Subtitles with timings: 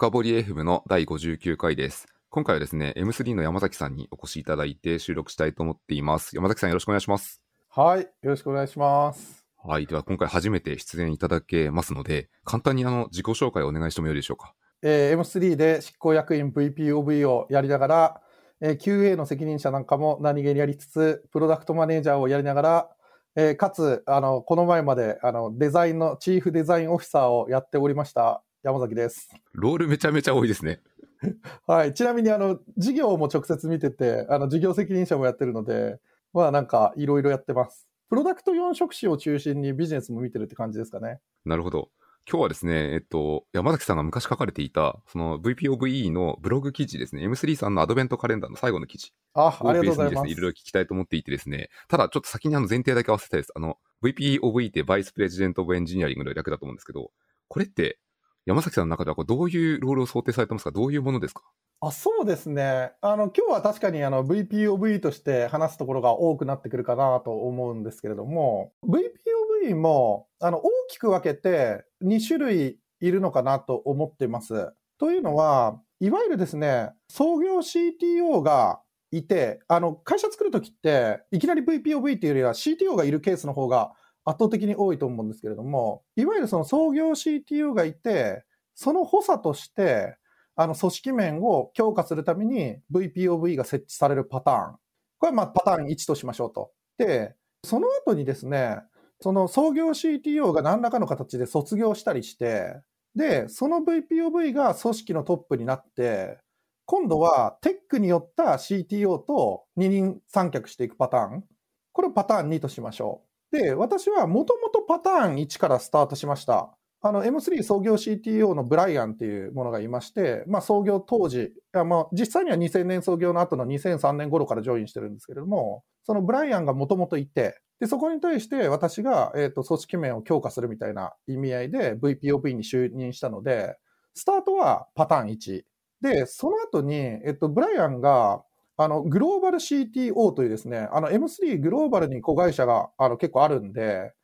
[0.00, 2.06] 深掘り FM の第59回です。
[2.30, 6.36] 今回はですね、M3 の山崎さんにお越しいただいて収録したいと思っています。
[6.36, 7.42] 山崎さんよろしくお願いします。
[7.68, 8.02] はい。
[8.02, 9.44] よろしくお願いします。
[9.56, 9.86] はい。
[9.86, 14.54] では今回初めて出演いただけますので、簡単にあの自己紹介をお願いしてもよいでしょうか？
[14.82, 18.20] えー M3 で執行役員 VPOV をやりながら、
[18.60, 22.88] えー QA の責任者なんかも何気にやりつつ、プロダクトマネージャーをやりながら、
[23.34, 29.30] えーかつ、あの、この前まで、あの、デザインのチーフデザインオフィサーをやっておりました、山崎です。
[29.54, 30.82] ロールめちゃめちゃ多いですね。
[31.66, 31.94] はい。
[31.94, 35.98] ちなみに、あの、事業も直接見てて、あの、事業責任者もやってるので、
[36.34, 37.88] まあ、なんか、いろいろやってます。
[38.10, 41.18] プロダクト4職種を中心にビジネスも見てるって感じですかね。
[41.46, 41.88] なるほど。
[42.30, 50.34] 今日はですね、えっと、山崎さんが昔書かれていた、その VPOVE のブログ記事ですね、M3 さんのアドベントカレンダーの最後の記事あ、あをりがとうございますい。
[50.34, 53.52] ろいろ聞きたいと思っていてですね、ただちょっと先にあの前提だけ合わせたいです。
[53.56, 57.10] あの、VPOVE ってバイスプレジデント・オブ・エンジニアリングの略だと思うんですけど、
[57.48, 57.98] これって
[58.48, 60.70] 山崎さんの中ではこうどういうロールを想定されてますか？
[60.70, 61.42] どういうものですか？
[61.82, 62.92] あそうですね。
[63.02, 74.72] あの、今日は確かにあの VPOV として話すところが多くなってくるかなと思うんですけれども、VPOV もあの大きく分けて2種類いるのかなと思っています。
[74.98, 83.92] というのは、いわゆるですね、創業 CTO がいて、あの、会社作るときって、いきなり VPOV っていうよりは CTO がいるケースの方が
[84.28, 90.16] 圧倒的に多いと思うんですけれども、いわゆるその創業 CTO がいて、その補佐として、
[90.54, 94.76] あの組織面を強化するために VPOV が設置されるパターン。
[95.18, 96.72] これはまあパターン1としましょうと。
[96.98, 97.34] で、
[97.64, 98.78] その後にですね、
[99.20, 102.80] その創業 CTO が何らかの形で卒業したりして、
[103.14, 106.38] で、その VPOV が組織のトップになって、
[106.86, 111.44] 今度はテックによった CTO と二人三脚していくパターン。
[111.92, 113.27] これをパターン2としましょう。
[113.50, 116.74] で、私はもともとパターン1からスタートしました。
[117.00, 133.76] あの M3 創業 CTO のブライアンっていうものがいまして、まあ、創業当時、まあ実際には2000年創業の後の2003年頃からジョインしてるんですけれども、そのブライアンがもともといて、でそこに対して私が、えー、と組織面を強化するみたいな意味合いで VPOV に就任したので、
[134.14, 135.62] スタートはパターン1。
[136.00, 138.42] で、その後に、えっと、ブライアンが、
[138.78, 144.14] あの、グローバル CTO というですね、あの M3 グローバルに子会社があの結構あるんで、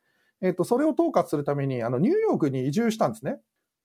[0.41, 3.37] えっと、それを統括するために、あの、ニューヨークに移住したんですね。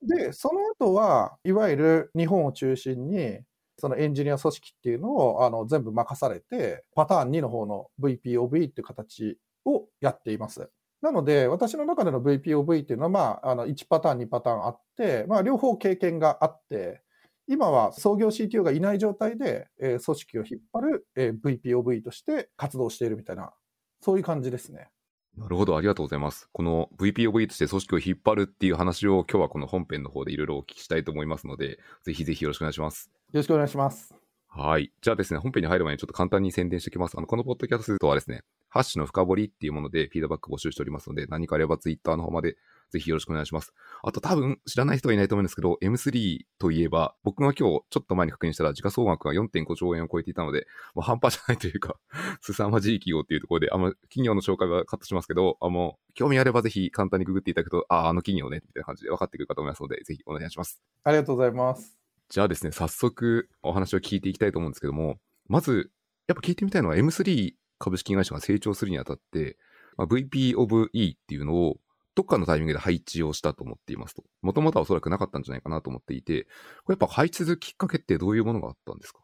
[0.03, 3.41] で、その後は、いわゆる日本を中心に、
[3.78, 10.70] そのエンジニア組織っていうのをあの全部任されて、パターン2の方の VPOV っていう形をやっています。
[11.03, 17.03] なので、私の中での VPOV っていうのは、まあ、あの1パターン、2パターンあって、まあ、両方経験があって、
[17.47, 23.53] 今は創業 CTO がいない状態で、えー組織を引っ張る、えー VPOV として活動しているみたいな、
[24.01, 24.89] そういう感じですね。
[25.37, 26.49] なるほど、ありがとうございます。
[26.53, 33.11] この VPOV として組織を引っ張るっていう話を今日はこの本編の方でいろいろお聞きしたいと思いますので、ぜひぜひよろしくお願いします。
[33.33, 34.15] よろしくお願いします。
[34.49, 34.93] はい。
[35.01, 37.17] じゃあですね、本編に入る前にちょっと簡単に宣伝しておきます。
[37.17, 42.57] あの、このポッドキャストはですね、ハッシュの深掘りっていうものでフィードバック募集しておりますので、何かあればツイッターの方まで
[42.91, 43.73] ぜひよろしくお願いします。
[44.03, 51.97] あと多分知らない人はいないと思うんですけど、M3 といえば、僕が今日ちょっと前に確認したら時価総額が4.5兆円を超えていたので、もう半端じゃないというか、
[52.43, 60.83] 凄まじい企業っていうところで、あんま企業の紹介はカットしますけど、あもう興味あればぜひ簡単にググっていただくと、ああ、あの企業ね、みたいな感じで分かってくるかと思いますので、ぜひお願いします。
[61.05, 61.97] ありがとうございます。
[62.28, 65.19] じゃあですね、早速お話を聞いていきたいと思うんですけども、
[65.49, 65.91] まず、
[66.28, 69.59] やっぱ聞いてみたいのは M3 株式会社が成長するにあたって、
[69.97, 71.78] まあ、VP of E っていうのを
[72.15, 74.25] どっかのタイミングで配置をしたと思っていますと。
[74.43, 76.44] もともとはおそらくなかったんじゃないかなと思っていて、
[76.84, 79.21] これやっぱ配置するきっかけってどういうものがあったんですか？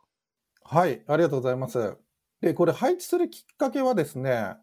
[0.63, 1.97] はい、ありがとうございます。
[2.41, 4.55] で、これ配置するきっかけはですね、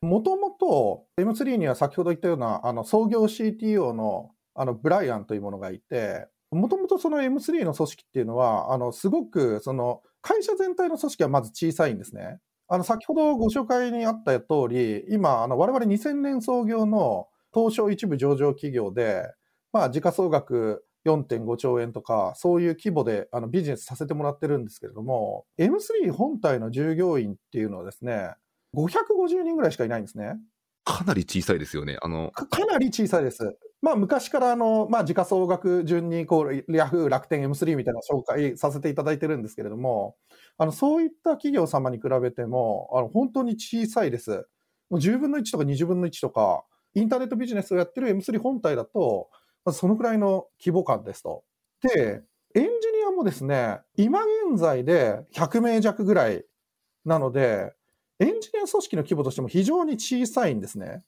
[0.00, 12.38] もともと M3 には先ほど言ったようなあの創業 CTO のあのブライアンというものがいて、もともとその M3 の組織っていうのは、あのすごくその会社全体の組織はまず小さいんですね。
[12.68, 19.24] あの先ほどご紹介にあった通り、今、あの我々2000年創業の東証一部上場企業で、
[19.72, 28.34] まあ、時価総額4.5兆円とか、そういう規模であのビジネスさせてもらってるんですけれども、M3 本体の従業員っていうのはですね、
[28.74, 30.34] 550人ぐらいしかいないんですね。
[30.84, 31.98] かなり小さいですよね。
[32.00, 33.56] あの、かかなり小さいです。
[33.82, 40.16] まあ、昔からあの、まあ、時価総額順にこう、ヤフー、楽天、M3 みたいなのを紹介させていただいてるんですけれども、
[40.56, 44.46] あのそういった企業様に比べても、あの本当に小さいです。
[44.90, 46.64] もう10分の1とか20分の1とか、
[46.94, 49.30] インターネットビジネスをやってる M3 本体だと、
[49.64, 51.44] まずそのくらいの規模感ですと。
[51.82, 52.22] で、
[52.54, 54.20] エンジニアもですね、今
[54.50, 56.44] 現在で100名弱ぐらい
[57.04, 57.72] なので、
[58.20, 61.04] エンジニア組織の規模としても非常に小さいんですね。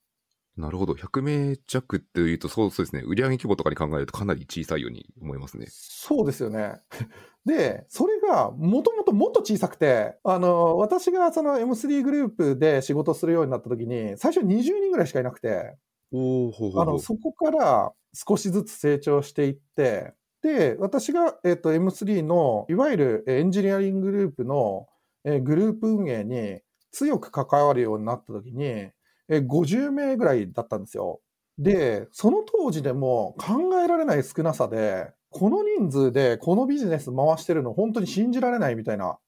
[0.60, 0.94] なるほど。
[0.94, 3.02] 100名弱っていうと、そうそうですね。
[3.04, 5.66] 売上規模とかに考えるとかなり小さいように思いますね。
[5.70, 6.80] そうですよね。
[7.44, 15.76] で、それがもともともっと小さくて、あの、私がその M3 グループで仕事するようになった時に、最初20人ぐらいしかいなくて、
[16.12, 20.12] おほうほうあの、そこから少しずつ成長していって、
[20.42, 24.88] で、私が、えっと、M3 の、いわゆるえーエンジニアリンググループの、
[25.24, 26.60] えーグループ運営に
[26.92, 28.90] 強く関わるようになった時に、
[29.30, 31.20] え50名ぐらいだったんですよ。
[31.58, 39.18] で、その当時でも考えられない少なさで、この人数でこのビジネス回してるの本当に信じられないみたいな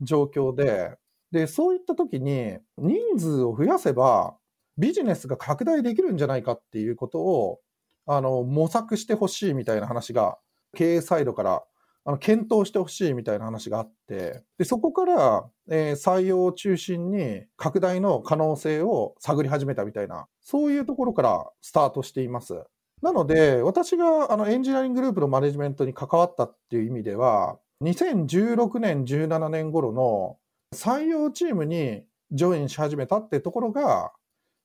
[0.00, 0.96] 状況で、
[1.32, 4.36] で、そういった時に人数を増やせば
[4.78, 7.60] ビジネスが拡大できるんじゃないかっていうことを、
[8.06, 10.38] あの、模索してほしいみたいな話が、
[10.76, 11.64] 経営サイドから、
[12.08, 22.64] あの、検討してほしいみたいな話があって、で、そこから、えー採用を中心に拡大の可能性を探り始めたみたいな、そういうところからスタートしています。
[23.02, 30.38] なので、私があのエンジニアリンググループのマネジメントに関わったっていう意味では、2016年、17年頃の
[30.74, 34.12] 採用チームにジョインし始めたってところが、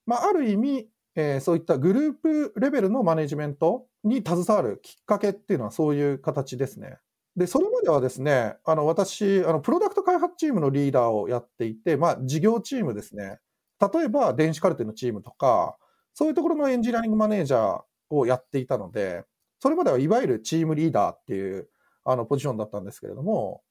[0.05, 6.99] まあ、ある意味、えーそういったグループレベルのマネジメントに携わるきっかけっていうのはそういう形ですね。
[7.35, 13.39] で、それまではですね、あの、私、あの、プロダクト開発チームのリーダーをやっていて、まあ、事業チームですね。
[13.93, 15.77] 例えば、電子カルテのチームとか、
[16.13, 19.25] そういうところのエンジニアリングマネージャーをやっていたので、
[19.59, 21.69] それまではいわゆるチームリーダーっていう、
[22.05, 23.63] あの、ポジションだったんですけれども、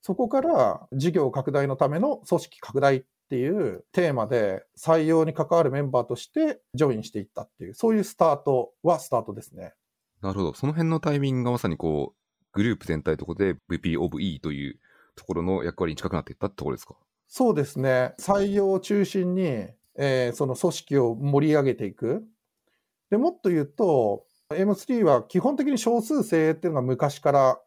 [0.00, 9.74] そこから事業拡大のための組織拡大っていうテーマで採用に関わるメンバーとしてジョインしていったっていう、そういうスタートはスタートですね。
[10.22, 10.54] なるほど。
[10.54, 12.19] その辺のタイミングがまさにこう、
[12.52, 14.78] グループ全体のところで VP of E という
[15.16, 16.94] ところの役割に近くなっていったってところですか？
[17.28, 18.14] そうですね。
[18.18, 22.24] 採用を中心に、えーその組織を盛り上げていく。
[23.10, 27.60] でもっと言うと、M3 は基本的に少数精鋭っていうのが昔から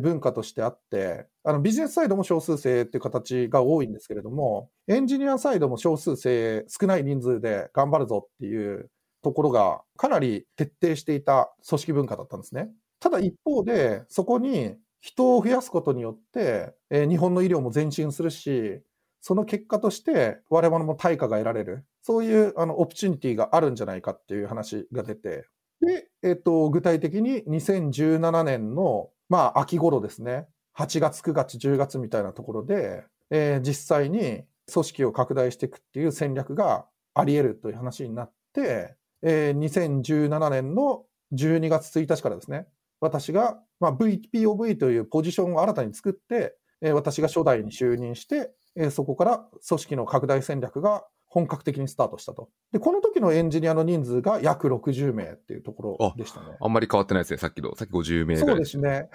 [0.00, 8.90] 文化としてあって、あのビジネスサイドも少数精鋭っていう形が多いんですけれども、エンジニアサイドも少数精鋭、少ない人数で頑張るぞっていう
[9.22, 12.70] ところがかなり徹底していた組織文化だったんですね。
[13.04, 18.80] ただ一方で、そこに人を増やすことによって、え日本の医療も前進するし、
[19.20, 21.84] その結果として我々も対価が得られる。
[22.00, 25.44] そういうあのオプチュニティがあるんじゃないかっていう話が出て、
[25.82, 30.46] で、えっと、具体的に2017年の、まあ、秋頃ですね。
[30.72, 41.04] 8月、9月、10月みたいなところで、えー実際に組織を拡大していくっていう戦略があり得るという話になって、えー2017年の
[41.34, 42.66] 12月1日からですね、
[43.00, 52.48] 私が、まあ、VPOV というポジションを新たに作って、えー私が初代に就任して、えーそこから組織の拡大戦略が本格的にスタートしたと。
[52.72, 56.46] で、この時のエンジニアの人数が約60名っていうところでしたね。
[56.60, 57.38] あんまり変わってないですね。
[57.38, 58.48] さっきの、さっき50名ぐらい。
[58.50, 59.10] そうですね。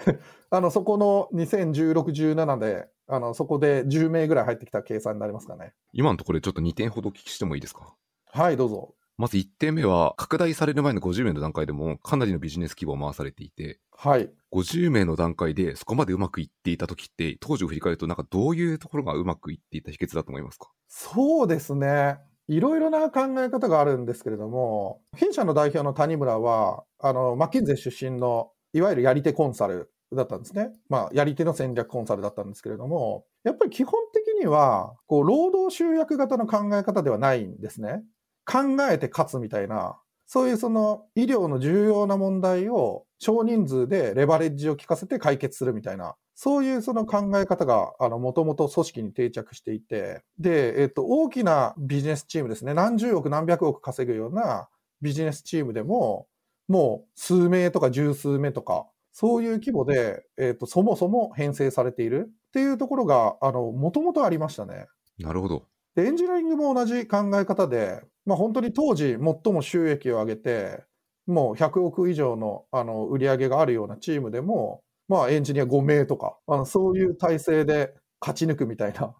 [0.50, 1.94] あの、そこの2016、
[2.34, 5.72] 17で、あの、そこで10名ぐらい入ってきた計算になりますかね。
[5.94, 7.94] 今のところでちょっと2点ほどお聞きしてもいいですか？
[8.32, 8.94] はい、どうぞ。
[9.20, 14.32] まず1点目は、拡大される前の50名の段階でも、かなりのビジネス規模を回されていて、はい。
[14.50, 20.70] 50名の段階でそこまでうまくいっていた時って、当時を振り返ると、なんかどういうところがうまくいっていた秘訣だと思いますか？
[20.88, 22.18] そうですね。
[22.48, 30.72] いろいろな考え方があるんですけれども、弊社の代表の谷村は、あの、マッキンゼー出身の、いわゆるやり手コンサルだったんですね。
[30.88, 38.02] まあ、やり手の戦略コンサルだったんですけれども、やっぱり基本的には、こう、労働集約型の考え方ではないんですね。
[38.44, 54.68] 考えて勝つみたいな、そういうその医療の重要な問題を少人数でレバレッジを効かせて解決するみたいな、そういうその考え方が、あの、もともと組織に定着していて、で、えっと、大きなビジネスチームですね、何十億何百億稼ぐような
[55.02, 56.28] ビジネスチームでも、
[56.66, 64.86] もう数名とか十数名とか、そういう規模で、えっと、そもそも編成されているっていうところが、あの、もともとありましたね。
[65.18, 65.66] なるほど。
[65.94, 70.84] で、エンジニアリングも同じ考え方で、まあ本当に当時最も収益を上げて、
[71.26, 79.14] もう100億以上のあの売り上げがあるようなチームでも、まあエンジニア5名とか、あのそういう体制で勝ち抜くみたいな、ま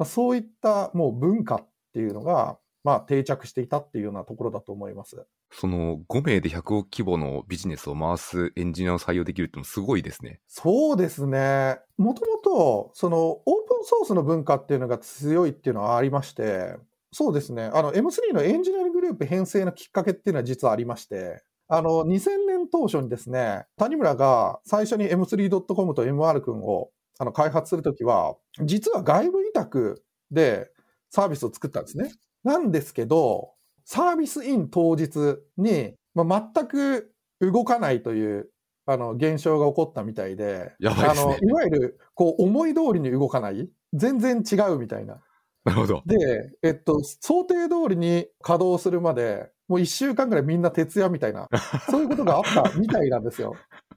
[0.00, 5.26] あそういったもう文化っていうのが、まあ定着していたっていうようなところだと思います。
[5.56, 10.40] その5名で100億規模のビジネスを回すエンジニアを採用できるってもすごいですね。
[10.48, 11.78] そうですね。
[11.96, 16.76] もともと、そのオープンソースの文化っていうのが強いっていうのはありまして、
[17.12, 17.70] そうですね。
[17.72, 30.68] あの M3 のエンジニアリンググループ編成のきっかけっていうのは実はありまして、あの2000年当初にですね、谷村が最初に M3.com と MR 君をあの開発するときは、実は外部委託で
[31.10, 32.10] サービスを作ったんですね。
[32.42, 33.52] なんですけど、
[33.84, 38.50] サービスイン当日に、まあ、全く動かないという、
[38.86, 45.22] あの、現象が起こったみたいで、やばいねあの、いわゆる、こう、思い通りに動かない全然違うみたいな。
[45.64, 46.02] なるほど。
[46.04, 51.48] で、えっと、想定通りに稼働するまで、もう一週間ぐらいみんな徹夜みたいな、
[51.90, 53.54] そういうことがあったみたいなんですよ。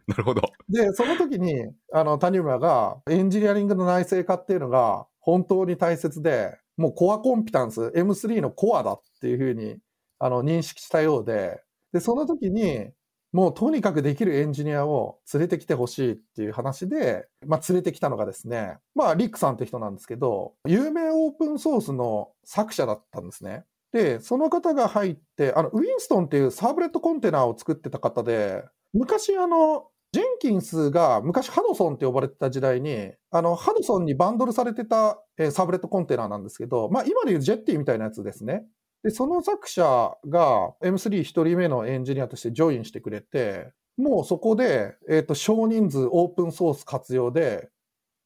[0.07, 0.41] なるほど。
[0.69, 9.77] で、その時に、あの、谷村が、エンジニアリングの内製化っていうのが本当に大切で、もうコアコンピタンス、M3 のコアだっていうふうに、
[10.19, 12.91] あの、認識したようで、で、その時に、
[13.33, 23.65] もうとにかくできるエンジニアを連れてきてほしいっていう話で、まあ連れてきたのがですね、まあリックさんって人なんですけど、有名オープンソースの作者だったんですね。
[23.91, 38.65] で、その方が入って、あの、ウィンストンっていうサーブレットコンテナを作ってた方で、昔あの、ジェンキンスが昔ハドソンって呼ばれてた時代に、あの、ハドソンにバンドルされてた、えーサーブレットコンテナなんですけど、まあ今でいうジェッティみたいなやつですね。
[39.03, 47.69] で、その作者が M3 一人目のエンジニアとしてジョインしてくれて、もうそこで、えっ、と、少人数オープンソース活用で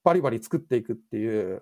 [0.06, 1.62] バリバリ作っていくっていう、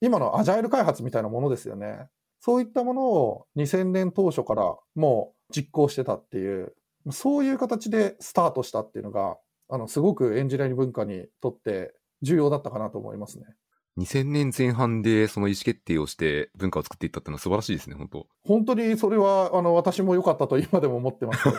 [0.00, 2.08] 今のアジャイル開発みたいなものですよね。
[2.40, 6.74] そういったものを2000年当初からもう実行してたっていう、
[7.12, 9.36] そういう形でスタートしたっていうのが、
[9.68, 13.46] あの、すごくエンジニアリング文化にとって重要だったかなと思いますね。
[13.98, 21.48] 2000年前半でその意思決定をして文化を作っていったっていうのは素晴らしいですね、本当本当にそれは、あの、私も良かったと今でも思ってます。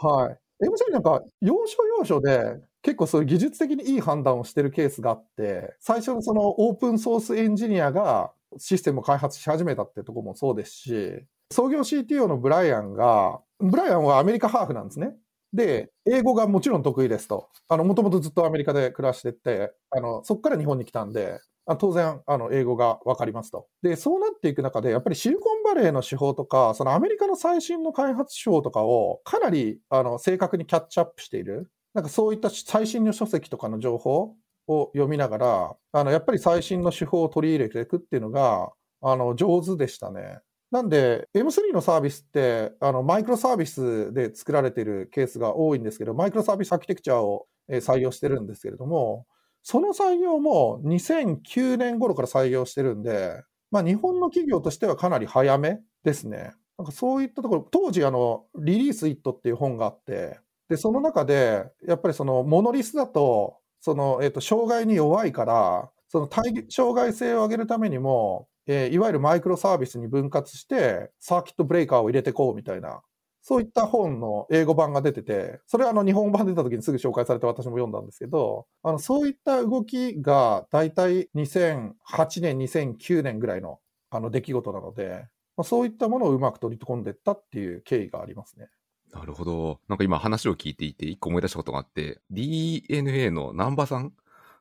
[0.00, 0.38] はい。
[0.64, 15.14] MC なんか、要所要所で、結構そういう技術的にいい判断をしてるケースがあって、最初のそのオープンソースエンジニアがシステムを開発し始めたってとこもそうですし、創業 CTO のブライアンが、ブライアンはアメリカハーフなんですね。
[15.52, 17.48] で、英語がもちろん得意ですと。
[17.68, 23.66] あの、もともとずっとアメリカで暮らしてて、あの、そこから日本に来たんで、あ当然、あの、英語がわかりますと。
[23.82, 31.70] で、そうなっていく中で、やっぱりシリコンバレーの手法とか、そのアメリカの最新の開発手法とかをかなり、あの、正確にキャッチアップしている。
[31.94, 34.34] なんかそういった最新の書籍とかの情報
[34.66, 38.70] を読みながら、あの、やっぱり最新の手法を取り入れていくっていうのが、
[39.02, 40.40] あの、上手でしたね。
[40.70, 49.26] なんで、M3 のサービスって、あの、マイクロサービスで作られているケースが多いんですけど、マイクロサービスアーキテクチャを採用してるんですけれども、
[49.62, 56.52] その採用も2009年頃から採用してるんで、まあ日本の企業としてはかなり早めですね。
[56.78, 66.28] なんかそういったところ、当時あの、リリースイットっていう本があって、で、その中で、やっぱりそのモノリスだと、その、えっ、と、障害に弱いから、その
[66.70, 73.00] 障害性を上げるためにも、えーいわゆるマイクロサービスに分割して、サーキットブレーカーを入れてこうみたいな、
[73.40, 81.94] そういった本の英語版が出てて、それはあの日本版出た時にすぐ紹介されて私も読んだんですけど、あのそういった動きが大体2008
[82.42, 88.68] 年、2009年ぐらいのあの出来事なので、まあ、そういったものをうまく取り込んでいったっていう経緯がありますね。
[89.12, 89.80] なるほど。
[89.88, 94.12] なんか今話を聞いていて、一個思い出したことがあって、DNA の南波さん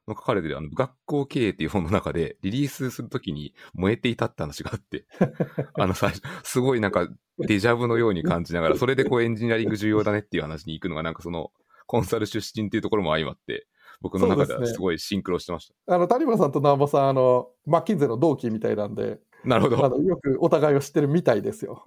[0.07, 5.05] の書かれてるあの、学校経営っていう本の中で、リリースするときに燃えていたって話があって、
[5.75, 7.07] あの最初、すごいなんか
[7.39, 11.51] デジャブのように感じながら、それでこうエンジニアリング重要だねっていう話に行くのが、なんかその、
[11.85, 13.67] コンサル出身っていうところも相まって、
[14.01, 19.49] 僕の中ではすごいシンクロしてましあの、谷村さんと南波さん、あの、マッキンゼーの同期みたいなんで、た。
[19.49, 19.85] なるほど。
[19.85, 21.83] あのよくお互いを知ってるみたいですよ。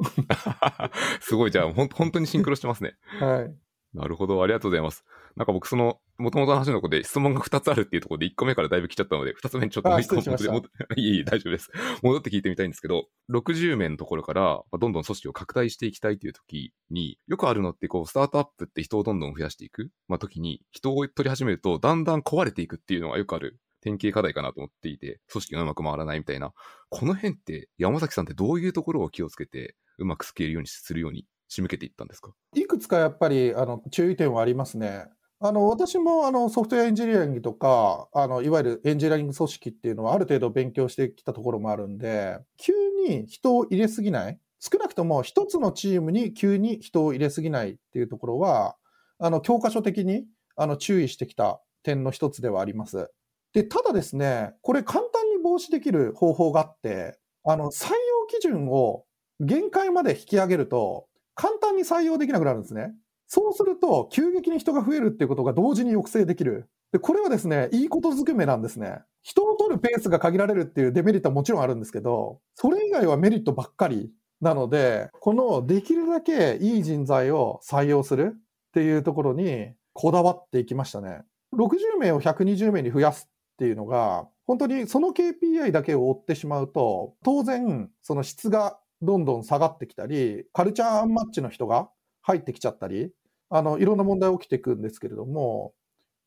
[1.20, 2.96] すごい、じゃあ、ほん本当にシンクロしてますね。
[3.20, 3.54] はい。
[3.92, 5.04] なるほど、ありがとうございます。
[5.36, 10.16] なんか僕、その、もともとの話のところで質問が2つあるっていうところで1個目からだいぶ来ちゃったので、2つ目にちょっともうあ1個
[10.96, 11.70] いえいえ、大丈夫です。
[12.02, 26.52] 戻って聞いてみたいんですけど、60名のところから、まあどんどん組織を拡大していきたいという時に、よくあるのって、こう、スタートアップって人をどんどん増やしていく、まあ、時に、人を取り始めると、だんだん壊れていくっていうのがよくある典型課題かなと思っていて、組織がうまく回らないみたいな。
[26.90, 32.30] この辺って、山崎さんってどういうところを気をつけて、うまくスケールようにするように仕向けていったんですか？
[32.54, 35.04] いくつかやっぱりあの注意点はありますね。
[35.42, 42.72] あの私もあのソフトウェアエンジニアリングとかあのいわゆるエンジニアリング組織っていうのはある程度勉強してきたところもあるんで急
[43.08, 48.76] に人を入れすぎない少なくとも一つのチームに急に人を入れすぎないっていうところは
[49.18, 50.26] あの教科書的に
[50.56, 53.10] あの注意してきた点の一つではあります。
[53.54, 57.94] でただですねこれ簡単に防止できる方法があってあの採用
[58.28, 59.04] 基準を
[59.40, 61.06] 限界まで引き上げると
[61.40, 62.92] 簡単に採用できなくなるんですね。
[63.26, 66.68] そうすると、急激に人が増えるっていうことが同時に抑制できる。
[66.92, 68.98] で、これはですね、いいことずくめなんですね。
[69.22, 74.10] 人を取るペースが限られるっていうデメリットはもちろんあるんですけど、それ以外はメリットばっかり
[74.42, 78.40] なので、このできるだけいい人材を採用するっ
[78.74, 81.22] ていうところにこだわっていきましたね。
[81.54, 91.90] 60名を120名に増やすっていうのが、本当にその KPI だけを追ってしまうと、当然、その質がどんどん下がってきたり、カルチャーアンマッチの人が
[92.22, 93.12] 入ってきちゃったり、
[93.50, 95.72] あの、いろんな問題起きていくんですけれども、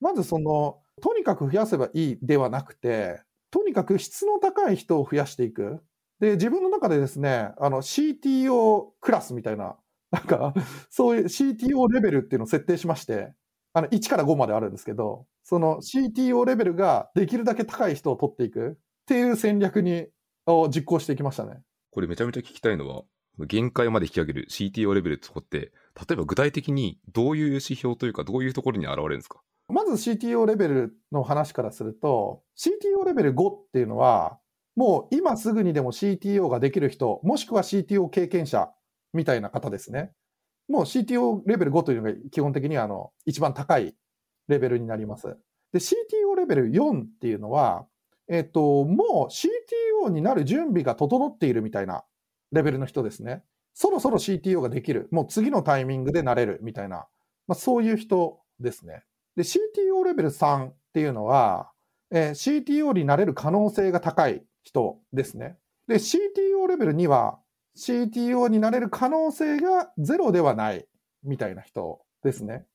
[0.02, 5.82] まずその、とにかく増やせばいいではなくて、とにかく質の高い人を増やしていく。
[6.20, 9.78] で、自分の中でですね、あの、CTO クラスみたいな、
[10.12, 10.54] なんか、
[10.90, 13.34] そういう CTO レベルっていうのを設定しまして、
[13.74, 18.74] あの、1から5まであるんですけど、その CTO レベルができるだけ高い人を取っていくっ
[19.08, 20.08] ていう戦略に、
[20.46, 21.62] を実行していきましたね。
[21.94, 23.04] これめちゃめちゃ聞きたいのは、
[23.48, 25.72] 限界まで引き上げる CTO レベルってとこって、例
[26.14, 29.42] えば具体的にどういう指標というか、どういうところに現れるんですか？
[29.70, 34.40] まず CTO レベルの話からすると、CTO レベル5っていうのは、
[34.76, 38.72] もう今すぐにでも CTO ができる人、もしくは CTO 経験者
[39.14, 40.12] みたいな方ですね。
[40.68, 43.96] もう CTO レベル5というのが基本的にあの一番高い
[44.48, 45.28] レベルになります。
[45.72, 47.86] で、CTO レベル4っていうのは、
[48.28, 49.34] えっと、もう
[50.06, 52.04] CTO になる準備が整っているみたいな
[52.52, 53.44] レベルの人ですね。
[53.74, 55.08] そろそろ CTO ができる。
[55.12, 57.08] もう次のタイミングでなれるみたいな、
[57.48, 59.04] まあ、そういう人ですね。
[59.36, 61.72] で、CTO レベル3っていうのは、
[62.12, 65.58] えー CTO になれる可能性が高い人ですね。
[65.88, 67.40] で、CTO レベル2は、
[67.76, 70.86] CTO になれる可能性がゼロではない
[71.24, 72.66] みたいな人ですね。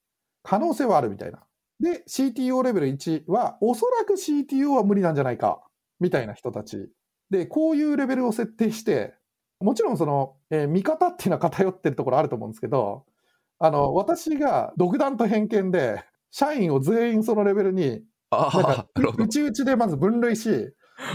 [0.43, 1.45] 可能性はあるみたいな。
[1.81, 5.63] で、CTO レベル1は、おそらく CTO は無理なんじゃないか
[6.01, 6.91] みたいな人たち。
[7.31, 9.15] で、こういうレベルを設定して、
[9.61, 13.05] もちろんその、えー見方っていうのは偏ってるところあると思うんですけど、
[13.59, 19.29] あの、私が独断と偏見で、社員を全員そのレベルに、あなんう。
[19.29, 20.73] ちうちでまず分類し、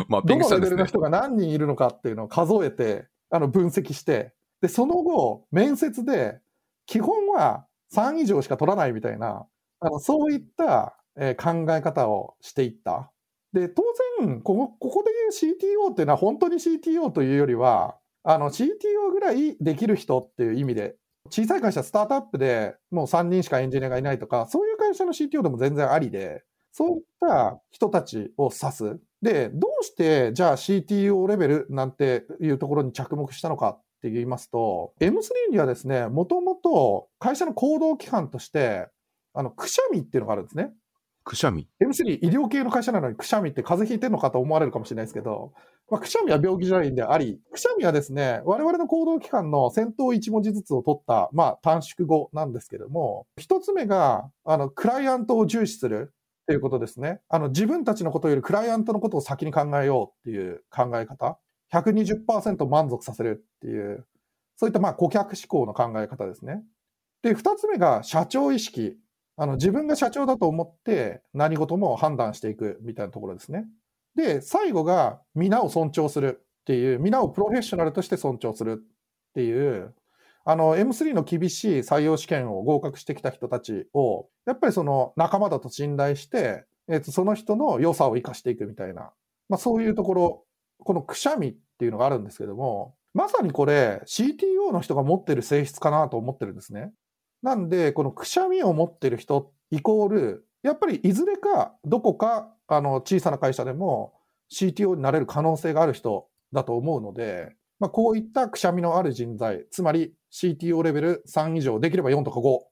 [0.07, 0.85] まあ、どのレベルの。
[0.85, 6.39] 人が何人いるのかっていうのを数えて、あの、分析して、で、その後、面接で、
[6.85, 9.45] 基本は3以上しか取らないみたいな、
[9.85, 13.11] あの、そういった、えー考え方をしていった。
[13.53, 13.83] で、当
[14.19, 20.95] 然、ここ、ここで言う CTO っていうのは本当に CTO というよりは、あの、CTO ぐらいできる人っていう意味で、
[21.29, 28.99] 小さい会社、スタートアップでもう3人しかエンジニアがいないとか、そういう会社の CTO でも全然ありで、そういった人たちを指す。
[29.21, 38.87] で、どうして、じゃあ CTO レベルなんていうところに着目したのかって言いますと、M3 にはですね、もともと会社の行動規範として、
[39.33, 40.73] あの、くしゃみっていうのがあるんですね。
[41.23, 41.67] くしゃみ。
[41.81, 45.53] M3 医療系の会社なのにくしゃみって風邪ひいてるのかと思われるかもしれないですけど、
[45.89, 57.21] まあ、くしゃみは病気じゃないんであり、くしゃみはですね、我々の行動期間の先頭1文字ずつを取った、まあ、短縮語なんですけども、一つ目が、あの、クライアントを重視するっていうことですね。
[57.29, 61.37] あの、自分たちのことよりクライアントのことを先に考えようっていう考え方。
[61.73, 64.05] 120%満足させるっていう、
[64.57, 66.63] そういったまあ顧客志向の考え方ですね。
[67.23, 68.97] で、二つ目が社長意識。
[69.35, 73.65] あの、自分が社長だと思って何事も判断していくみたいなところですね。
[74.15, 79.93] で、最後が皆を尊重するっていう、皆をプロフェッショナルとして尊重するっていう、
[80.45, 89.11] あの、M3 の厳しい採用試験を合格してきた人たちを、やっぱりその仲間だと信頼して、えっと、その人の良さを生かしていくみたいな、
[89.49, 90.43] まあそういうところ、
[90.79, 96.91] このくしゃみっていうのがあるんですけども、まさにこれ CTO の人が持ってる性質かなと思ってるんですね。
[97.43, 104.13] なんで、このくしゃみを持ってる人イコール、やっぱりいずれかどこかあの小さな会社でも
[104.51, 112.69] CTO になれる可能性がある人だと思うので、まあ、こういったくしゃみのある人材、つまり CTO レベル3以上、できれば4とか5を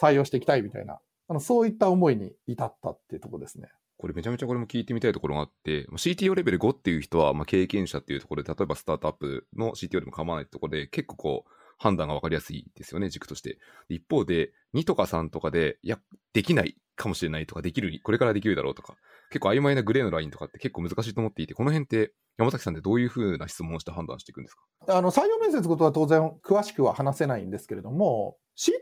[0.00, 0.98] 採用していきたいみたいな、
[1.28, 3.68] あのそういった思いに至ったっていうところですね。
[3.98, 13.58] これめちゃめちゃこれも聞いてみたいところがあって、CTO レベル5っていう人は、まあ、経験者っていうところで、例えばスタートアップの CTO でも構わないところで、結構こう、判断が分かりやすいですよね、軸として。
[13.88, 15.98] 一方で、2とか3とかで、いや、
[16.32, 18.96] できないかもしれないとか、できる、これからできるだろうとか、
[19.30, 24.54] 結構曖昧なグレーのラインとかって結構難しいと思っていて、この辺って、山崎さんってどういうふうな質問をして判断していくんです
[24.86, 24.96] か？
[24.98, 28.72] あの採用面接ことは当然詳しくは話せないんですけれども、CTO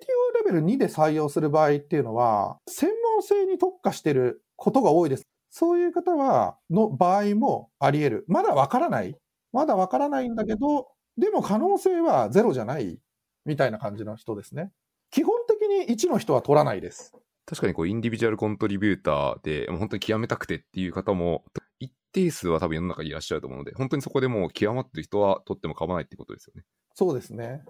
[0.45, 5.23] レベル2で採用する場合っていうのは、専門性に特化していることが多いです。
[5.51, 8.25] そういう方は、の場合もあり得る。
[8.27, 9.17] まだわからない。
[9.53, 12.99] まだわからないんだけど、でも可能性はゼロじゃない。
[13.45, 14.73] みたいな感じの人ですね。
[15.11, 17.13] 基本的に1の人は取らないです。
[17.47, 21.45] 確かにこう、インディビジュアルコントリビューターで、もう本当に極めたくてっていう方も、
[21.79, 26.65] 一定数は多分世の中にいらっしゃると思うので、本当にそこでもう極まってる人は取っても構わないってことですよね。
[26.95, 27.63] そうですね。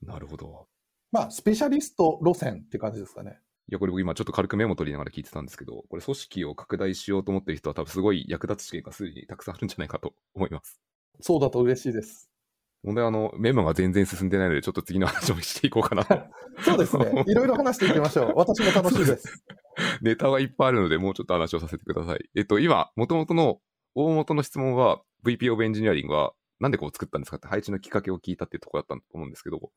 [0.00, 0.66] なるほど。
[1.12, 3.38] まあ、スペシャリスト路線って感じですかね。
[3.68, 10.80] いや、これ僕今ちょっと軽くメモ取りながら聞いてたんですけど、これ組織を拡大しようと思ってる人は多分すごい役立つ知見がすでにたくさんあるんじゃないかと思います。
[11.20, 12.30] そうだと嬉しいです。
[12.84, 16.16] 問題はあの、メモが全然進んでないので、ちょっと次の話もしていこうかなと。
[16.62, 17.24] そうですね。
[17.26, 18.32] いろいろ話していきましょう。
[18.36, 19.44] 私も楽しいです。
[20.02, 22.28] ネタがいっぱいあるので、もうちょっと話をさせてください。
[22.34, 23.60] えっと、今、元々の
[23.94, 29.70] 大元の質問は、VP of Engineering はなんでこう作ったんですかって配置のきっかけを聞いたっていうところだったと思うんですけど、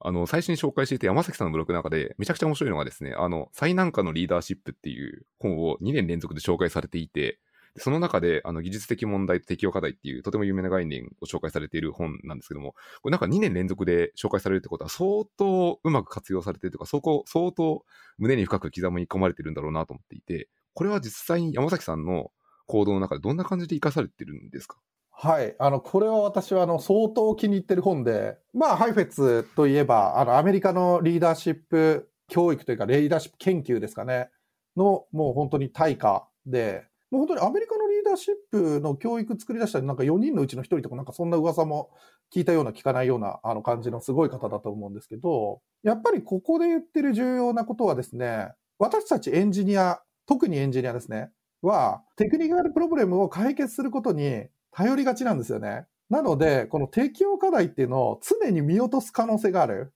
[0.00, 7.40] あの、最初に紹介していた山崎さんのブログの中で、めちゃくちゃ面白いのがですね、あの、最難関のリーダーシップっていう本を2年連続で紹介されていて、
[7.78, 17.84] その中で、あの、技術的問題と適用課題っていう、とても有名な概念を紹介されている本なんですけども、これなんか2年連続で紹介されるってことは、相当うまく活用されてるとか、そこ、相当
[18.18, 22.30] 胸に深く刻み込まれてるんだろうなと思っていて、これは実際に山崎さんの
[22.66, 24.78] 行動の中でどんな感じで活かされてるんですか？
[25.10, 25.56] はい。
[25.58, 34.30] あの、これは私は、あの、相当気に入ってる本で、まあ、ハイフェッツといえば、あの、アメリカのリーダーシップ教育というか、リーダーシップ研究ですかね、
[34.76, 41.90] の、もう本当に対価で、もう本当にアメリカのリーダーシップの教育作り出したなんか4人のうちの1人とか、なんかそんな噂も
[42.34, 51.30] 聞いたような聞かないようなあの感じのすごい方だと思うんですけど、やっぱりここで言ってる重要なことはですね、私たちエンジニア、特にエンジニアですね、
[51.62, 55.86] は、テクニカルプロブレムを解決することに頼りがちなんですよね。
[56.10, 59.92] なので、この適用課題っていうのを常に見落とす可能性がある。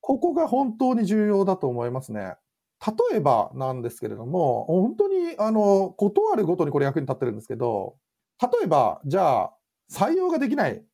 [0.00, 2.34] ここが本当に重要だと思いますね。
[2.80, 7.96] 例えばなんですけれども、本当に、あの、ことあるごとにこれ役に立ってるんですけど、
[8.40, 9.54] 例えば、じゃあ、
[9.90, 10.84] 採用ができない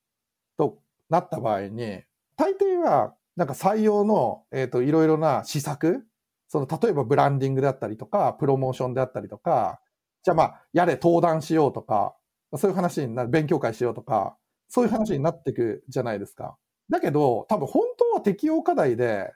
[0.57, 2.03] となった場合に、
[2.37, 6.07] 大抵は、なんか採用の、えっ、ー、と、いろいろな施策、
[6.49, 9.81] その、例えばブランディングであったりとか、プロモーションであったりとか、
[10.23, 12.15] じゃあまあ、やれ登壇しようとか、
[12.57, 14.37] そういう話になる、勉強会しようとか、
[14.69, 16.57] そういう話になっていくじゃないですか。
[16.91, 19.33] だけど、多分本当は適用課題で、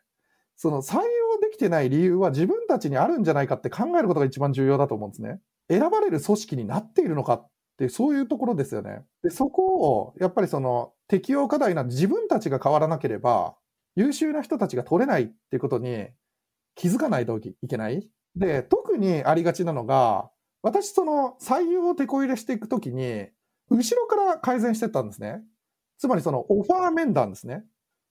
[0.56, 1.23] その採用
[1.54, 5.40] きてない理由は自分たちにあるんじゃないかって考えることが一番重要だと思うんですね。
[5.70, 9.02] 選ばれる組織になっているのかってそういうところですよね。
[9.22, 9.62] で、そこ
[9.96, 13.56] をやっぱりその適用課題な自分たちが変わらなければ
[13.96, 16.08] 優秀な人たちが取れないっていうことに
[16.74, 18.08] 気づかないといけない。
[18.36, 20.30] で、特にありがちなのが、
[20.62, 23.26] 私その採用を手こ入れしていくときに、
[23.70, 25.42] 後ろから改善してったんですね。
[25.98, 27.64] つまりそのオファー面談ですね。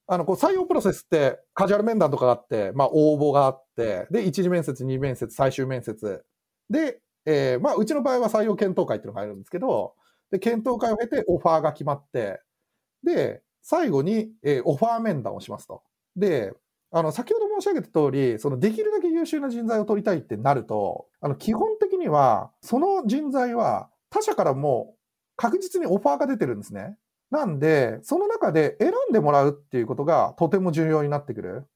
[0.06, 6.24] あの、こう採用プロセスってカジュアル面談とかがあって、まあ応募があって、で、一次面接、二次面接、最終面接。
[6.70, 9.94] で、えー、まあうちの場合は採用検討会っていうのがあるんですけど、
[10.30, 12.40] で、検討会を経てオファーが決まって、
[13.02, 15.82] で、最後に、えー、オファー面談をしますと。
[16.16, 16.52] で、
[16.90, 24.94] あの、先ほど申し上げた通り、そのできるだけ優秀な人材を取りたいってなると、あの、基本的には、その人材は他社からも
[25.36, 26.96] 確実にオファーが出てるんですね。
[27.34, 31.66] なんで、その中で選んでもらうっていうことがとても重要になってくる。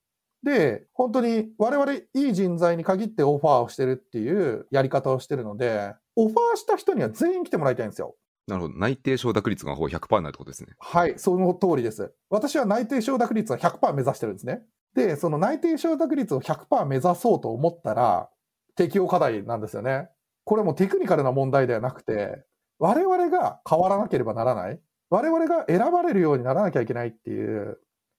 [0.45, 8.15] で、本当に我々いい人材に限ってオファーをしてるっていうやり方をしてるので、オファーした人には全員来てもらいたいんですよ。
[8.47, 8.79] なるほど。
[8.79, 10.75] 内定承諾率がほぼ100%になるってことですね。
[10.79, 12.15] はい、その通りです。
[12.31, 14.63] 私は内定承諾率は100%目指してるんですね。
[14.95, 18.31] で、その内定承諾率を100%目指そうと思ったら、
[18.77, 20.09] 適用課題なんですよね。
[20.45, 22.45] これもテクニカルな問題ではなくて、
[22.79, 24.81] 我々が変わらなければならない。
[25.11, 27.79] 我々が選ばれるようにならなきゃいけないっていう、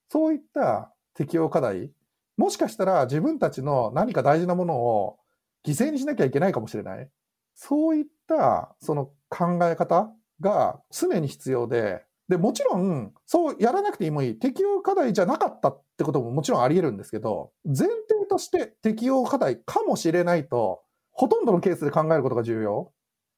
[0.09, 1.91] そういった適用課題、
[2.37, 5.19] もしかしたら自分たちの何か大事なものを
[5.65, 7.09] 犠牲にしなきゃいけないかもしれない。
[7.53, 14.39] そういったその考え方が常に必要で、で、もちろん、そうやらなくてもいい。
[14.39, 22.93] 適用課題じゃなかったってことももちろんあり得るんですけど、前提として適用課題かもしれないと、ほとんどのケースで考えることが重要。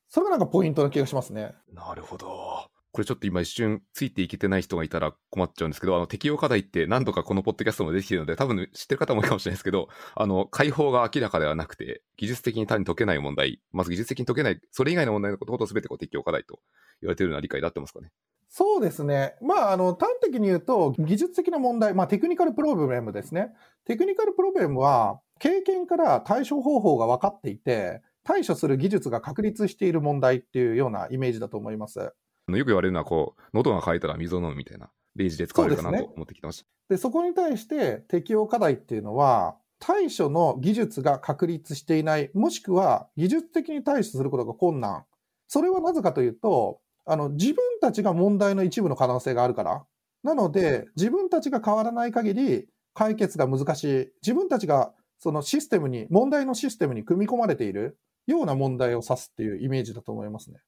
[0.10, 1.56] それがなんかポイントな気がしますね。
[1.74, 2.70] なるほど。
[2.92, 16.60] これちょっと今一瞬ついていけてない人がいたら困っちゃうんですけど、あの適用課題って何度かこのポッドキャストもできているので、多分知ってる方もいるかもしれないですけど、あの、解放が明らかではなくて、技術的に単に解けない問題、まず技術的に解けない、それ以外の問題のことほど全てこう適用課題と
[17.02, 18.12] 言われているような理解で合ってますかね。
[18.50, 19.36] そうですね。
[19.42, 23.54] まあ、あの、端的に言うと、技術的な問題、まあ、テクニカルプロブレムですね。
[23.86, 32.14] テクニカルプロブレムは、経験から対処方法が分かっていて、対処する技術が確立している問題っていうようなイメージだと思います。
[32.48, 36.66] よく言われるのは、こう、喉が渇いたら水を飲むみたいな例示で使われるかなと思ってきてました。
[36.90, 45.06] で、ね、そこに対して適用課題っていうのは、対処の技術が確立していない、もしくは技術的に対処することが困難。
[45.48, 49.86] それはなぜかというと、あの、自分たちが問題の一部の可能性があるから。
[50.24, 54.12] なので、自分たちが変わらない限り、解決が難しい。
[54.22, 60.60] 自分たちがそのシステムに、問題のシステムに組み込まれているような問題を指すっていうイメージだと思いますね。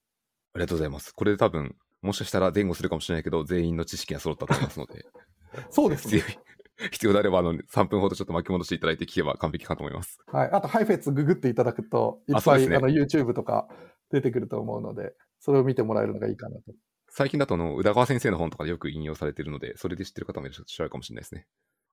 [0.54, 1.14] ありがとうございます。
[1.14, 5.06] これで多分、もしかしたら前後するかもしれないけど、全員の知識が揃ったと思いますので。
[5.72, 6.22] そうですね。
[6.92, 10.20] 必要であれば、あの、3分ほどちょっと巻き戻していただいて聞けば完璧かと思います。
[10.28, 10.50] はい。
[10.52, 13.68] あと、ハイフェッツググっていただくと、いっぱいあ、ね、あの YouTube とか
[14.12, 16.74] 出てくると思うので、それを見てもらえるのがいいかなと。
[17.10, 21.46] 最近だとの宇田川先生の本とかでよく引用されているので、それで知ってる方もいらっしゃるかもしれないですね。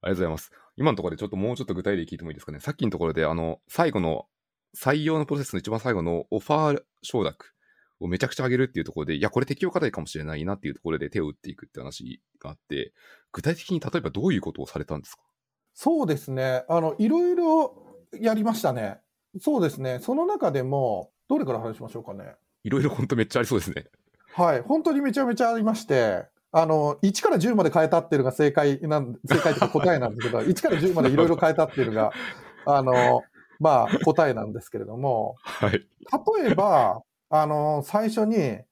[0.02, 0.50] ありがとうございます。
[0.76, 2.60] 今のところでちょっともうちょっと具体例聞いてもいいですかね。
[2.60, 4.26] さっきのところで、あの、最後の、
[4.74, 7.52] 採用のプロセスの一番最後のオファー承諾
[8.00, 12.92] をめちゃくちゃ上げるっていうところで、いや、これ適用課題かもしれないなっていうところで手を打っていくって話があって、
[13.32, 15.22] 具体的に例えばどういうことをされたんですか？
[15.74, 16.64] そうですね。
[16.68, 17.74] あの、いろいろ
[18.18, 18.98] やりましたね。
[19.40, 19.98] そうですね。
[20.00, 22.34] その中でも、どれから話しましょうかね。
[22.64, 23.86] いろいろ本当めっちゃありそうですね。
[24.34, 24.60] はい。
[24.62, 32.12] 本当にめちゃめちゃありまして、あの、1から10まで変えたっていうのが正解なん、正解というか答えなんですけど、 1から10までいろいろ変えたっていうのが、
[32.66, 33.22] あの、
[33.60, 35.86] まあ、答えなんですけれども、はい。
[36.42, 38.66] 例えば、あの、最初に、え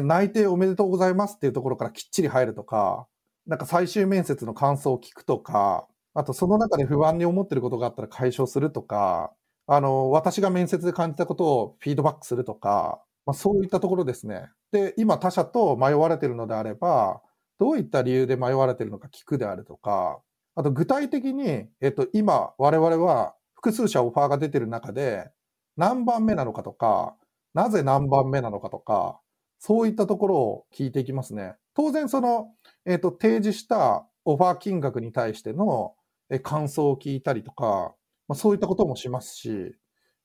[0.00, 3.06] ー内定おめでとうございますっていうところからきっちり入るとか、
[3.46, 9.32] なんか最終面接の感想を聞くとか、あとその中で不安に思ってることがあったら解消するとか、
[9.66, 14.48] あの、私が面接で感じたことをフィードバックするとか、まあ、そういったところですね。
[14.72, 17.22] で、今他社と迷われてるのであれば、
[17.58, 20.20] どういった理由で迷われてるのか聞くであるとか、
[20.56, 25.30] あと具体的に、えっと、今我々は複数社オファーが出てる中で、
[25.76, 27.14] 何番目なのかとか、
[27.54, 29.20] なぜ何番目なのかとか、
[29.58, 31.54] そういったところを聞いていきますね。
[31.74, 32.48] 当然その、
[32.86, 35.94] えっ、と、提示したオファー金額に対しての
[36.42, 37.94] 感想を聞いたりとか、
[38.28, 39.74] まあ、そういったこともしますし、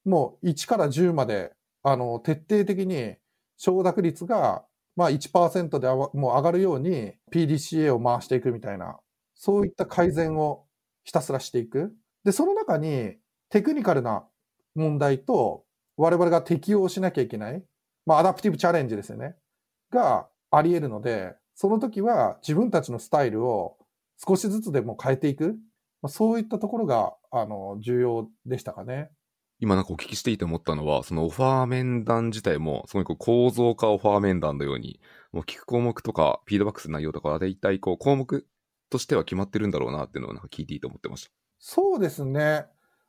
[0.06, 1.52] もう1から10まで、
[1.84, 3.16] あの、徹底的に
[3.58, 4.64] 承諾率が、
[4.96, 8.98] まあ1%であわもう上がるように PDCA を回していくみたいな、
[9.34, 10.66] そういった改善を
[11.04, 11.94] ひたすらしていく。
[12.24, 13.18] で、その中に
[13.50, 14.26] テクニカルな
[14.76, 15.66] 問題と
[15.98, 17.64] 我々が適用しなきゃいけない、
[18.06, 19.36] まあアダプティブチャレンジですよね。
[19.92, 23.78] があり得るので、その時は自分たちのスタイルを
[24.26, 25.58] 少しずつでも変えていく。
[26.02, 29.10] まあ、そういったところが、あの、重要でしたかね。
[29.60, 35.00] 今なんかお聞きしていて思ったのは、そのオファー面談自体も、すごいこう構造化オファー面談のように、
[35.32, 38.46] もう聞く項目とか、フィードバックする内容とかは、だいたいこう項目
[38.90, 41.32] としては決まってるんだろうなっていうのをなんか聞いていて思ってました。
[41.58, 42.66] そうですね。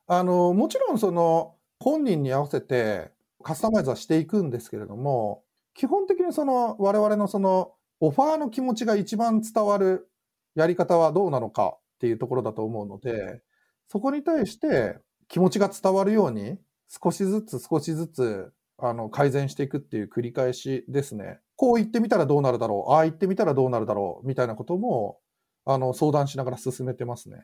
[0.07, 1.56] あの、もちろんその、
[1.89, 10.09] 本人に合わせてカスタマイズはしていくんですけれども、基本的にその、我々のその、オファーの気持ちが一番伝わる
[10.53, 13.41] やり方はどうなのかっていうところだと思うので、
[13.87, 16.57] そこに対して気持ちが伝わるように、
[16.89, 21.39] 少しずつ少しずつ、あの、改善していくっていう繰り返しですね。
[21.55, 25.19] こう言ってみたらどうなるだろう、ああ言ってみたらどうなるだろう、みたいなことも、
[25.63, 27.37] あの、相談しながら進めてますね。
[27.37, 27.41] や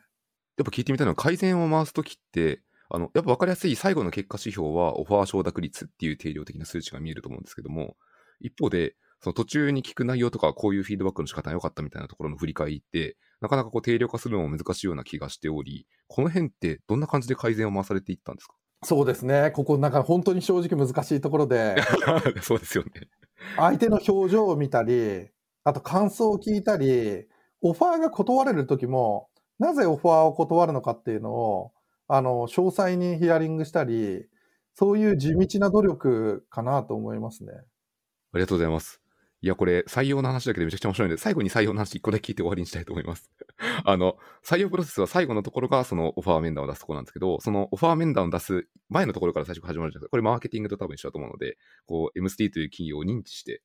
[0.58, 2.60] ぱ聞いてみたいのは、改善を回すときって、
[2.94, 7.96] あの、やっぱ分かりやすい最後の結果指標は、オファー承諾率っていう定量的な数値が見えると思うんですけども、
[8.40, 18.54] 一方で、その途中に聞く内容とか、こういうフィードバックの仕方が良かったみたいなところの振り返りって、なかなかこう定量化するのも難しいような気がしており、この辺ってどんな感じで改善を回されていったんですか？
[18.84, 19.50] そうですね。
[19.52, 21.74] ここなんか本当に正直難しいところで、
[22.42, 22.90] そうですよね。
[23.56, 25.28] 相手の表情を見たり、
[25.64, 27.26] あと感想を聞いたり、
[27.62, 29.28] オファーが断られる時も、
[29.58, 31.72] なぜオファーを断るのかっていうのを、
[32.08, 34.26] あの、詳細にヒアリングしたり、
[34.74, 37.52] そういう地道な努力かなと思いますね。
[38.32, 39.00] ありがとうございます。
[39.40, 43.30] いや、これ、採用の話だけでめちゃくちゃ面白いので、最後に採用の話一個だけ聞いて終わりにしたいと思います。
[43.84, 50.08] あの、採用プロセスは最後のところがそのオファー面談を出すところなんですけど、そのオファー面談を出す前のところから最初始まるじゃないですか。
[50.08, 53.62] これマーケティングと多分一緒だと思うので、こう、MST という企業を認知して、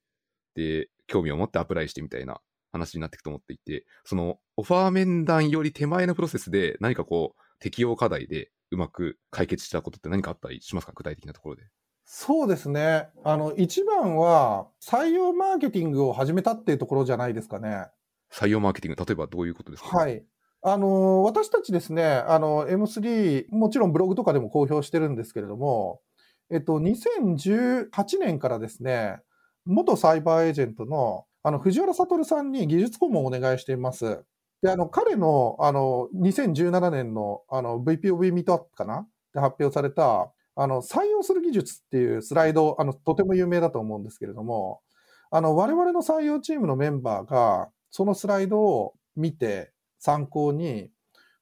[0.55, 2.41] で、興味を持ってアプライしてみたいな
[2.73, 10.93] 話になっていくと思っていて、そのオファー面談より手前のプロセスで何かこう、適用課題でうまく解決したことって何かあったりしますか？
[10.95, 11.63] 具体的なところで。
[12.05, 13.09] そうですね。
[13.23, 17.87] あの、一番は採用マーケティングを始めたっていうところじゃないですかね。
[18.31, 19.89] 採用マーケティング、例えばどういうことですか？
[19.97, 20.23] はい。
[20.61, 26.01] あの、私たちですね、あの、M3、もちろんブログとかでも公表してるんですけれども、
[26.51, 29.19] えっと、2018年からですね、
[29.65, 34.23] 元サイバーエージェントの、あの、藤原悟さんに技術顧問をお願いしています。
[34.61, 39.07] で、あの、彼の、あの、2017年の、あの、VPOV ミートアップかな？
[39.33, 44.81] で発表された、あの、採用する技術っていうスライド、あの、とても有名だと思うんですけれども、
[45.31, 50.89] あの、我々の採用チームのメンバーが、そのスライドを見て、参考に、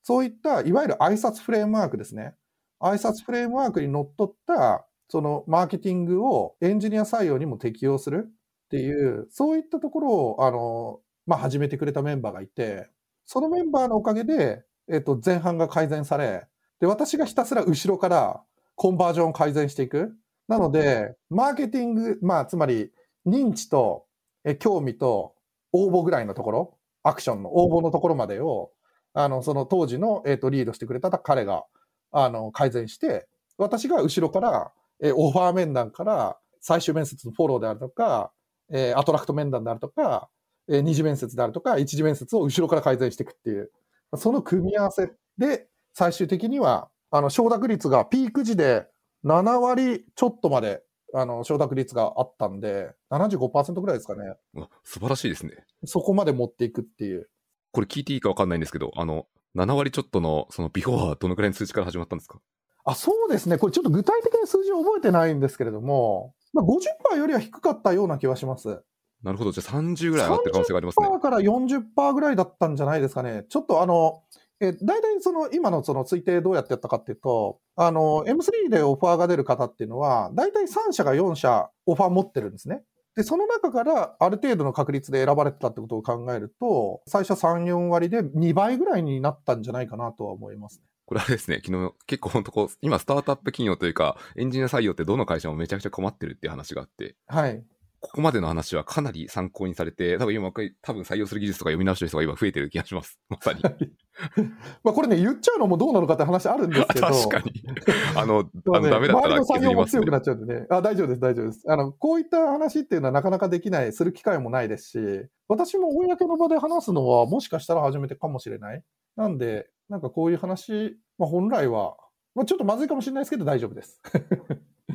[0.04, 2.36] そういった、いわゆる挨拶フレームワークですね。
[2.80, 12.90] 挨拶フレームワークにのっとった、そのマーケティングをエンジニア採用にも適用するっていう、そういったところを、あの、まあ、始めてくれたメンバーがいて、
[13.28, 16.48] そのメンバーのおかげで、えっと、前半が改善され、
[16.80, 18.42] で、私がひたすら後ろから
[18.76, 20.16] コンバージョンを改善していく。
[20.48, 22.92] なので、マーケティング、まあ、つまり、
[23.26, 24.06] 認知と、
[24.46, 25.36] え、興味と、
[25.74, 28.72] 応募ぐらいのところ、アクションの応募のところまでを、
[29.14, 31.66] あの、その当時の、えっと、リードしてくれた彼が、
[32.14, 38.32] あの、改善して、私が後ろから、え、オファー面談から、最終面接のフォローであるとか、
[38.72, 40.30] えーアトラクト面談であるとか、
[40.70, 43.72] えー二次面接であるとか、一次面接を後ろから改善していくっていう、
[44.16, 48.88] その組み合わせで、最終的には、あの、承諾率がピーク時で
[49.26, 54.36] 7割ちょっとまであの、承諾率があったんで、75%ぐらいですかね。
[54.54, 55.54] わ素晴らしいですね。
[55.86, 57.30] そこまで持っていくっていう。
[57.72, 59.26] これ聞いていいかわかんないんですけど、あの、
[59.56, 62.40] 7割ちょっとの、そのビフォーはどのくらいの数値から始まったんですか？
[62.84, 63.58] あ、そうですね。
[63.58, 68.82] これちょっと具体的な数字を覚えてないんですけれども、まあ、50%よりは低かったような気はします。
[69.24, 69.52] なるほど。
[69.52, 71.08] じゃあ30ぐらい上がってる可能性がありますね。
[71.08, 73.46] 30%から40%ぐらいだったんじゃないですかね。
[73.50, 74.24] ちょっとあの、
[74.60, 82.82] え大体その今のその推定どうやってやったかっていうと、あの、M3 でオファーが出る方っていうのは、大体3社が4社オファー持ってるんですね。
[83.16, 90.86] で、その中からある程度の確率で選ばれてたってことを考えると、最初3、4割で2倍ぐらいになったんじゃないかなとは思いますね。
[91.08, 97.64] これあれですね、昨日結構本当こう、今スタートアップ企業というか、エンジニア採用ってどの会社もめちゃくちゃ困ってるっていう話があって、はい。
[98.00, 103.20] ここまでの話はかなり参考にされて、多分今、多分採用する技術とか読み直してる人が今増えてる気がします。
[103.30, 103.62] まさに。
[104.84, 107.08] まあこれね、言っちゃうのもどうなのかって話あるんですけど。
[107.08, 107.64] 確かに。
[108.16, 110.12] あの、あのダメだったら周りの作削りますね業も強く。
[110.12, 110.68] なっちゃうんでね。
[110.70, 111.64] あ、大丈夫です、大丈夫です。
[111.68, 118.84] あの、こういった話っていうのはなかなかできない、する機会もないですし、私も公の場で話すのはもしかしたら初めてかもしれない。
[119.16, 121.96] なんで、なんかこういう話、まあ本来は、
[122.36, 124.02] まあちょっとまずいかもしれないですけど大丈夫です。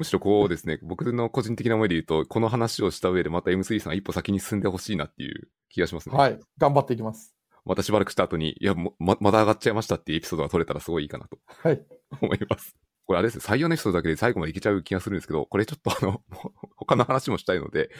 [0.02, 6.16] むしろこうですね、僕の個人的な思いで言うと、この話をした上でまた M3 さん一歩先に進んでほしいなっていう気がしますね。
[6.16, 6.40] はい。
[6.58, 7.36] 頑張っていきます。
[7.64, 11.80] またしばらくした後に、いや、もままだ上がっちゃいましたっていうエピソードが取れたらすごいいいかなとはい。
[12.20, 12.74] 思います。
[13.06, 16.20] これあれですね、採用のエピソードだけで最後までいけちゃう気がするんですけど、これちょっとあの、
[16.74, 17.90] 他の話もしたいので、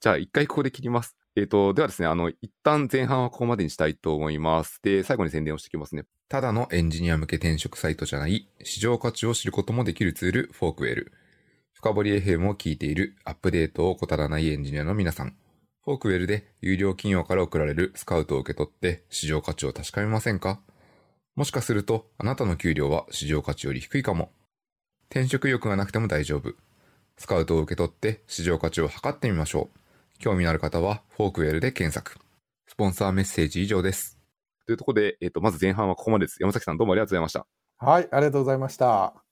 [0.00, 1.16] じゃあ一回ここで切ります。
[1.36, 4.80] えっ、と、ではですね、あの、一旦前半はここまでにしたいと思います。
[4.82, 6.04] で、最後に宣伝をしていきますね。
[6.28, 11.12] ただのエンジニア向け転職サイトじゃない、市場価値を知ることもできるツール、 Forkwell。
[11.86, 15.36] 深掘り FM を聞いているアップデートを怠らないエンジニアの皆さん。
[15.84, 20.58] Forkwell で優良企業から送られるスカウトを受け取って市場価値を確かめませんか？
[21.36, 24.32] もしかするとあなたの給料は市場価値より低いかも。
[25.10, 26.54] 転職意欲がなくても大丈夫。
[27.18, 30.18] スカウトを受け取って市場価値を測ってみましょう。
[30.18, 32.18] 興味のある方は Forkwell で検索。
[32.66, 34.18] スポンサーメッセージ以上です。
[34.66, 36.38] というところで、えっ、と、まず前半はここまでです。
[36.40, 37.46] 山崎さんどうもありがとうございました。
[37.78, 38.08] はい。
[38.10, 39.25] ありがとうございました。